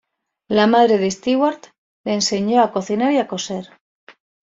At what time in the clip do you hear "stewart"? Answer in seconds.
1.11-1.61